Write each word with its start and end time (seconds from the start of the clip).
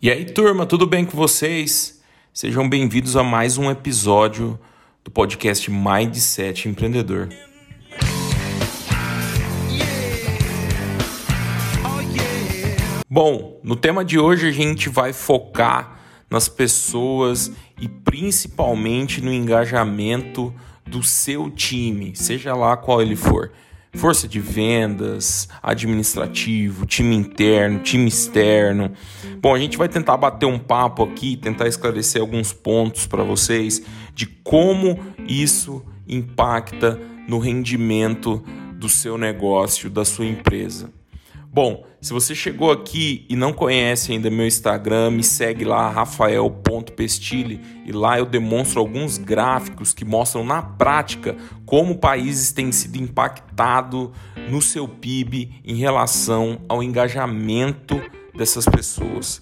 E 0.00 0.12
aí, 0.12 0.24
turma, 0.24 0.64
tudo 0.64 0.86
bem 0.86 1.04
com 1.04 1.16
vocês? 1.16 2.00
Sejam 2.32 2.68
bem-vindos 2.68 3.16
a 3.16 3.24
mais 3.24 3.58
um 3.58 3.68
episódio 3.68 4.56
do 5.02 5.10
podcast 5.10 5.68
Mindset 5.68 6.68
Empreendedor. 6.68 7.28
Bom, 13.10 13.60
no 13.64 13.74
tema 13.74 14.04
de 14.04 14.20
hoje 14.20 14.46
a 14.46 14.52
gente 14.52 14.88
vai 14.88 15.12
focar 15.12 15.98
nas 16.30 16.48
pessoas 16.48 17.50
e 17.80 17.88
principalmente 17.88 19.20
no 19.20 19.32
engajamento 19.32 20.54
do 20.86 21.02
seu 21.02 21.50
time, 21.50 22.14
seja 22.14 22.54
lá 22.54 22.76
qual 22.76 23.02
ele 23.02 23.16
for 23.16 23.50
força 23.94 24.28
de 24.28 24.40
vendas, 24.40 25.48
administrativo, 25.62 26.86
time 26.86 27.14
interno, 27.14 27.80
time 27.80 28.08
externo. 28.08 28.92
Bom, 29.40 29.54
a 29.54 29.58
gente 29.58 29.76
vai 29.76 29.88
tentar 29.88 30.16
bater 30.16 30.46
um 30.46 30.58
papo 30.58 31.04
aqui, 31.04 31.36
tentar 31.36 31.68
esclarecer 31.68 32.20
alguns 32.20 32.52
pontos 32.52 33.06
para 33.06 33.22
vocês 33.22 33.82
de 34.14 34.26
como 34.26 34.98
isso 35.26 35.84
impacta 36.06 36.98
no 37.28 37.38
rendimento 37.38 38.42
do 38.74 38.88
seu 38.88 39.18
negócio, 39.18 39.90
da 39.90 40.04
sua 40.04 40.26
empresa. 40.26 40.97
Bom, 41.50 41.86
se 41.98 42.12
você 42.12 42.34
chegou 42.34 42.70
aqui 42.70 43.24
e 43.28 43.34
não 43.34 43.54
conhece 43.54 44.12
ainda 44.12 44.30
meu 44.30 44.46
Instagram, 44.46 45.10
me 45.10 45.24
segue 45.24 45.64
lá, 45.64 45.90
rafael.pestilli, 45.90 47.60
e 47.86 47.90
lá 47.90 48.18
eu 48.18 48.26
demonstro 48.26 48.78
alguns 48.78 49.16
gráficos 49.16 49.94
que 49.94 50.04
mostram 50.04 50.44
na 50.44 50.60
prática 50.60 51.34
como 51.64 51.98
países 51.98 52.52
têm 52.52 52.70
sido 52.70 52.96
impactados 52.96 54.10
no 54.48 54.60
seu 54.60 54.86
PIB 54.86 55.62
em 55.64 55.76
relação 55.76 56.60
ao 56.68 56.82
engajamento 56.82 57.98
dessas 58.36 58.66
pessoas. 58.66 59.40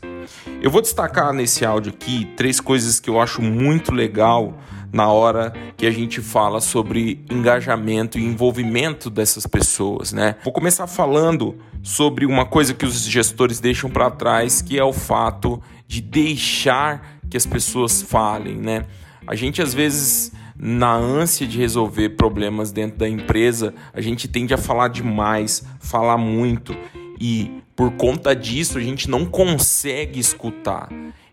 Eu 0.63 0.71
vou 0.71 0.81
destacar 0.81 1.33
nesse 1.33 1.65
áudio 1.65 1.93
aqui 1.93 2.25
três 2.37 2.61
coisas 2.61 3.01
que 3.01 3.11
eu 3.11 3.21
acho 3.21 3.43
muito 3.43 3.93
legal 3.93 4.57
na 4.93 5.09
hora 5.09 5.53
que 5.77 5.87
a 5.87 5.91
gente 5.91 6.21
fala 6.21 6.61
sobre 6.61 7.25
engajamento 7.31 8.19
e 8.19 8.25
envolvimento 8.25 9.11
dessas 9.11 9.47
pessoas, 9.47 10.13
né? 10.13 10.37
Vou 10.43 10.53
começar 10.53 10.87
falando 10.87 11.57
sobre 11.83 12.25
uma 12.25 12.47
coisa 12.47 12.73
que 12.73 12.87
os 12.87 13.05
gestores 13.05 13.61
deixam 13.61 13.91
para 13.91 14.11
trás, 14.11 14.63
que 14.63 14.79
é 14.79 14.85
o 14.85 14.93
fato 14.93 15.63
de 15.87 16.01
deixar 16.01 17.19
que 17.29 17.37
as 17.37 17.45
pessoas 17.45 18.01
falem, 18.01 18.57
né? 18.57 18.87
A 19.27 19.35
gente 19.35 19.61
às 19.61 19.75
vezes 19.75 20.33
na 20.59 20.95
ânsia 20.95 21.47
de 21.47 21.59
resolver 21.59 22.11
problemas 22.11 22.73
dentro 22.73 22.97
da 22.97 23.09
empresa, 23.09 23.75
a 23.93 24.01
gente 24.01 24.27
tende 24.27 24.55
a 24.55 24.59
falar 24.59 24.89
demais, 24.89 25.63
falar 25.79 26.17
muito 26.17 26.75
e 27.21 27.63
por 27.77 27.93
conta 27.93 28.35
disso 28.35 28.79
a 28.79 28.81
gente 28.81 29.09
não 29.09 29.27
consegue 29.27 30.19
escutar. 30.19 30.89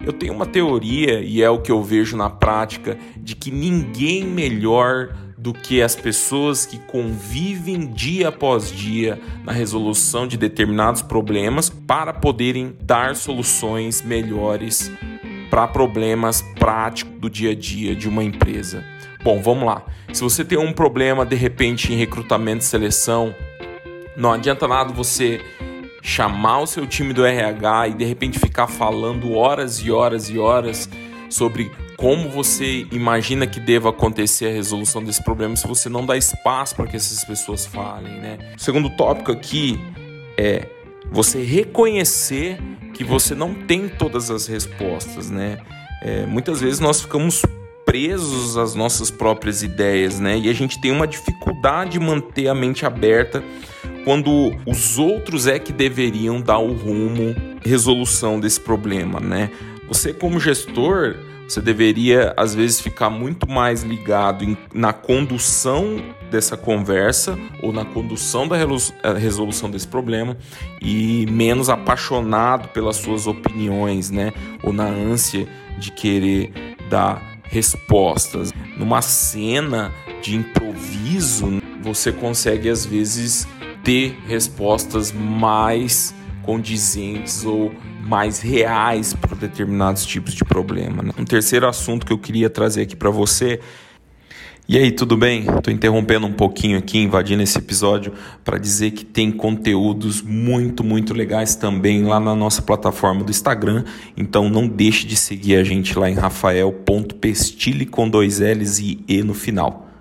Eu 0.05 0.11
tenho 0.11 0.33
uma 0.33 0.45
teoria, 0.45 1.21
e 1.21 1.41
é 1.41 1.49
o 1.49 1.61
que 1.61 1.71
eu 1.71 1.81
vejo 1.81 2.17
na 2.17 2.29
prática, 2.29 2.97
de 3.15 3.33
que 3.35 3.49
ninguém 3.49 4.25
melhor 4.25 5.15
do 5.37 5.53
que 5.53 5.81
as 5.81 5.95
pessoas 5.95 6.65
que 6.65 6.77
convivem 6.77 7.87
dia 7.87 8.27
após 8.27 8.71
dia 8.71 9.19
na 9.45 9.53
resolução 9.53 10.27
de 10.27 10.37
determinados 10.37 11.01
problemas 11.01 11.69
para 11.69 12.13
poderem 12.13 12.75
dar 12.81 13.15
soluções 13.15 14.01
melhores 14.01 14.91
para 15.49 15.67
problemas 15.67 16.41
práticos 16.57 17.19
do 17.19 17.29
dia 17.29 17.51
a 17.51 17.55
dia 17.55 17.95
de 17.95 18.09
uma 18.09 18.23
empresa. 18.23 18.83
Bom, 19.23 19.41
vamos 19.41 19.65
lá. 19.65 19.85
Se 20.11 20.21
você 20.21 20.43
tem 20.43 20.57
um 20.57 20.73
problema 20.73 21.25
de 21.25 21.35
repente 21.35 21.93
em 21.93 21.95
recrutamento 21.95 22.63
e 22.63 22.65
seleção, 22.65 23.33
não 24.17 24.33
adianta 24.33 24.67
nada 24.67 24.91
você 24.93 25.41
chamar 26.03 26.59
o 26.59 26.67
seu 26.67 26.85
time 26.85 27.13
do 27.13 27.25
RH 27.25 27.87
e 27.87 27.93
de 27.93 28.03
repente 28.03 28.37
ficar 28.37 28.67
falando 28.67 29.33
horas 29.33 29.77
e 29.79 29.89
horas 29.89 30.29
e 30.29 30.37
horas 30.37 30.89
sobre 31.29 31.71
como 31.97 32.29
você 32.29 32.85
imagina 32.91 33.47
que 33.47 33.57
deva 33.57 33.89
acontecer 33.89 34.47
a 34.47 34.51
resolução 34.51 35.01
desse 35.01 35.23
problema 35.23 35.55
se 35.55 35.65
você 35.65 35.87
não 35.87 36.05
dá 36.05 36.17
espaço 36.17 36.75
para 36.75 36.87
que 36.87 36.97
essas 36.97 37.23
pessoas 37.23 37.65
falem, 37.65 38.19
né? 38.19 38.37
O 38.57 38.61
segundo 38.61 38.89
tópico 38.89 39.31
aqui 39.31 39.79
é 40.37 40.67
você 41.09 41.41
reconhecer 41.41 42.59
que 42.93 43.05
você 43.05 43.33
não 43.33 43.53
tem 43.53 43.87
todas 43.87 44.29
as 44.29 44.45
respostas, 44.45 45.29
né? 45.29 45.57
É, 46.01 46.25
muitas 46.25 46.59
vezes 46.59 46.81
nós 46.81 46.99
ficamos 46.99 47.43
presos 47.85 48.57
às 48.57 48.75
nossas 48.75 49.09
próprias 49.09 49.63
ideias, 49.63 50.19
né? 50.19 50.37
E 50.37 50.49
a 50.49 50.53
gente 50.53 50.81
tem 50.81 50.91
uma 50.91 51.07
dificuldade 51.07 51.91
de 51.91 51.99
manter 52.01 52.49
a 52.49 52.53
mente 52.53 52.85
aberta 52.85 53.41
quando 54.03 54.51
os 54.65 54.97
outros 54.97 55.47
é 55.47 55.57
que 55.59 55.71
deveriam 55.71 56.41
dar 56.41 56.59
o 56.59 56.73
rumo, 56.73 57.35
resolução 57.63 58.39
desse 58.39 58.59
problema, 58.59 59.19
né? 59.19 59.49
Você 59.87 60.13
como 60.13 60.39
gestor, 60.39 61.15
você 61.47 61.61
deveria 61.61 62.33
às 62.37 62.55
vezes 62.55 62.79
ficar 62.79 63.09
muito 63.09 63.49
mais 63.49 63.83
ligado 63.83 64.43
em, 64.43 64.57
na 64.73 64.93
condução 64.93 66.01
dessa 66.31 66.57
conversa 66.57 67.37
ou 67.61 67.71
na 67.71 67.85
condução 67.85 68.47
da 68.47 68.57
eh, 68.57 69.13
resolução 69.17 69.69
desse 69.69 69.87
problema 69.87 70.35
e 70.81 71.27
menos 71.29 71.69
apaixonado 71.69 72.69
pelas 72.69 72.95
suas 72.95 73.27
opiniões, 73.27 74.09
né? 74.09 74.33
Ou 74.63 74.73
na 74.73 74.85
ânsia 74.85 75.47
de 75.77 75.91
querer 75.91 76.51
dar 76.89 77.21
respostas. 77.43 78.51
Numa 78.77 79.01
cena 79.01 79.93
de 80.21 80.35
improviso, 80.35 81.61
você 81.81 82.11
consegue 82.11 82.69
às 82.69 82.85
vezes 82.85 83.47
ter 83.83 84.17
respostas 84.25 85.11
mais 85.11 86.15
condizentes 86.43 87.45
ou 87.45 87.71
mais 88.01 88.39
reais 88.41 89.13
para 89.13 89.35
determinados 89.35 90.05
tipos 90.05 90.33
de 90.33 90.43
problema. 90.43 91.01
Né? 91.03 91.11
Um 91.17 91.25
terceiro 91.25 91.67
assunto 91.67 92.05
que 92.05 92.13
eu 92.13 92.17
queria 92.17 92.49
trazer 92.49 92.81
aqui 92.81 92.95
para 92.95 93.09
você. 93.09 93.59
E 94.67 94.77
aí, 94.77 94.91
tudo 94.91 95.17
bem? 95.17 95.45
Estou 95.57 95.73
interrompendo 95.73 96.25
um 96.25 96.31
pouquinho 96.31 96.77
aqui, 96.77 96.97
invadindo 96.97 97.43
esse 97.43 97.57
episódio, 97.57 98.13
para 98.45 98.57
dizer 98.57 98.91
que 98.91 99.03
tem 99.03 99.29
conteúdos 99.29 100.21
muito, 100.21 100.85
muito 100.85 101.13
legais 101.13 101.53
também 101.55 102.03
lá 102.03 102.17
na 102.17 102.33
nossa 102.33 102.61
plataforma 102.61 103.23
do 103.23 103.29
Instagram. 103.29 103.83
Então 104.15 104.49
não 104.49 104.65
deixe 104.65 105.05
de 105.05 105.17
seguir 105.17 105.57
a 105.57 105.63
gente 105.63 105.97
lá 105.99 106.09
em 106.09 106.13
rafael.pestile 106.13 107.85
com 107.85 108.07
dois 108.07 108.39
L's 108.39 108.79
e 108.79 109.03
E 109.07 109.21
no 109.21 109.33
final 109.33 109.92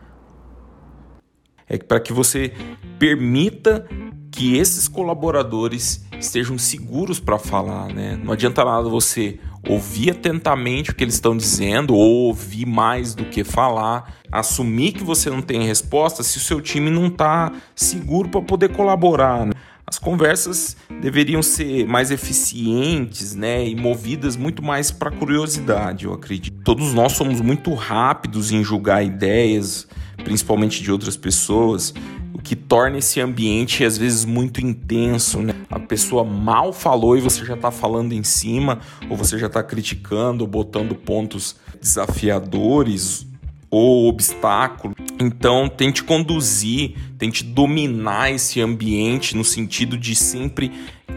é 1.72 1.78
para 1.78 1.99
que 1.99 2.12
você 2.12 2.53
permita 2.99 3.87
que 4.31 4.56
esses 4.56 4.88
colaboradores 4.88 6.05
estejam 6.19 6.56
seguros 6.56 7.19
para 7.19 7.38
falar, 7.38 7.88
né? 7.93 8.19
Não 8.22 8.33
adianta 8.33 8.65
nada 8.65 8.88
você 8.88 9.38
ouvir 9.69 10.11
atentamente 10.11 10.91
o 10.91 10.94
que 10.94 11.03
eles 11.05 11.15
estão 11.15 11.37
dizendo 11.37 11.94
ou 11.94 12.27
ouvir 12.28 12.66
mais 12.66 13.15
do 13.15 13.25
que 13.25 13.44
falar, 13.44 14.15
assumir 14.31 14.93
que 14.93 15.05
você 15.05 15.31
não 15.31 15.41
tem 15.41 15.66
resposta 15.66 16.22
se 16.22 16.38
o 16.38 16.41
seu 16.41 16.61
time 16.61 16.91
não 16.91 17.06
está 17.06 17.53
seguro 17.75 18.28
para 18.28 18.43
poder 18.43 18.71
colaborar. 18.71 19.47
Né? 19.47 19.53
As 19.87 19.99
conversas 19.99 20.77
deveriam 21.00 21.43
ser 21.43 21.87
mais 21.87 22.11
eficientes, 22.11 23.34
né, 23.34 23.66
e 23.69 23.77
movidas 23.77 24.37
muito 24.37 24.62
mais 24.62 24.91
para 24.91 25.11
curiosidade, 25.11 26.06
eu 26.06 26.15
acredito. 26.15 26.62
Todos 26.65 26.94
nós 26.94 27.12
somos 27.12 27.41
muito 27.41 27.75
rápidos 27.75 28.50
em 28.50 28.65
julgar 28.65 29.05
ideias, 29.05 29.87
principalmente 30.22 30.83
de 30.83 30.91
outras 30.91 31.16
pessoas, 31.16 31.94
o 32.33 32.38
que 32.41 32.56
torna 32.56 32.99
esse 32.99 33.21
ambiente 33.21 33.84
às 33.84 33.99
vezes 33.99 34.25
muito 34.25 34.60
intenso, 34.60 35.41
né? 35.41 35.55
A 35.71 35.78
pessoa 35.78 36.25
mal 36.25 36.72
falou 36.72 37.16
e 37.16 37.21
você 37.21 37.44
já 37.44 37.55
está 37.55 37.71
falando 37.71 38.12
em 38.12 38.22
cima, 38.22 38.81
ou 39.09 39.16
você 39.16 39.38
já 39.38 39.47
está 39.47 39.62
criticando, 39.62 40.47
botando 40.47 40.94
pontos 40.94 41.56
desafiadores 41.81 43.27
ou 43.71 44.06
obstáculo. 44.06 44.94
Então, 45.19 45.69
tente 45.69 46.05
conduzir, 46.05 46.94
tente 47.19 47.43
dominar 47.43 48.31
esse 48.31 48.61
ambiente 48.61 49.37
no 49.37 49.44
sentido 49.44 49.97
de 49.97 50.15
sempre 50.15 50.71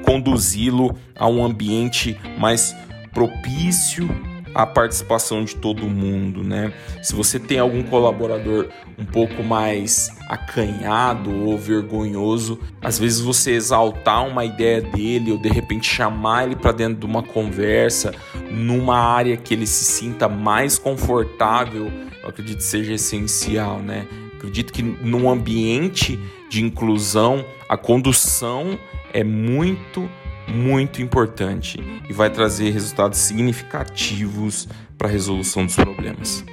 conduzi-lo 0.04 0.96
a 1.18 1.28
um 1.28 1.44
ambiente 1.44 2.18
mais 2.38 2.76
propício 3.14 4.08
a 4.56 4.66
participação 4.66 5.44
de 5.44 5.54
todo 5.58 5.86
mundo, 5.86 6.42
né? 6.42 6.74
Se 7.04 7.14
você 7.14 7.38
tem 7.38 7.60
algum 7.60 7.84
colaborador 7.84 8.70
um 8.98 9.04
pouco 9.04 9.44
mais 9.44 10.10
acanhado 10.30 11.30
ou 11.44 11.58
vergonhoso, 11.58 12.58
às 12.82 12.98
vezes 12.98 13.20
você 13.20 13.52
exaltar 13.52 14.26
uma 14.26 14.46
ideia 14.46 14.82
dele 14.82 15.34
ou 15.34 15.38
de 15.38 15.50
repente 15.50 15.86
chamar 15.90 16.46
ele 16.46 16.56
para 16.56 16.72
dentro 16.72 17.02
de 17.02 17.06
uma 17.06 17.22
conversa 17.22 18.16
numa 18.50 18.98
área 18.98 19.36
que 19.36 19.54
ele 19.54 19.68
se 19.68 19.84
sinta 19.84 20.30
mais 20.30 20.80
confortável, 20.80 21.92
eu 22.24 22.30
acredito 22.30 22.58
que 22.58 22.64
seja 22.64 22.94
essencial, 22.94 23.80
né? 23.80 24.08
Acredito 24.38 24.72
que 24.72 24.82
num 24.82 25.30
ambiente 25.30 26.18
de 26.50 26.64
inclusão, 26.64 27.44
a 27.68 27.76
condução 27.76 28.80
é 29.12 29.24
muito 29.24 30.10
muito 30.48 31.02
importante 31.02 31.80
e 32.10 32.14
vai 32.14 32.30
trazer 32.30 32.70
resultados 32.72 33.20
significativos 33.20 34.68
para 34.98 35.08
a 35.08 35.12
resolução 35.12 35.66
dos 35.66 35.76
problemas. 35.76 36.44